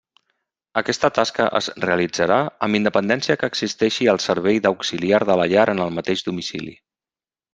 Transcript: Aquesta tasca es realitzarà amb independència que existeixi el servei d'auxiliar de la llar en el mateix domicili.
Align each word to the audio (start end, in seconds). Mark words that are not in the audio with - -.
Aquesta 0.79 1.09
tasca 1.17 1.45
es 1.59 1.67
realitzarà 1.83 2.37
amb 2.67 2.79
independència 2.79 3.37
que 3.43 3.51
existeixi 3.53 4.09
el 4.15 4.21
servei 4.25 4.59
d'auxiliar 4.65 5.19
de 5.31 5.39
la 5.43 5.47
llar 5.53 5.67
en 5.75 5.85
el 5.89 5.97
mateix 5.99 6.25
domicili. 6.31 6.75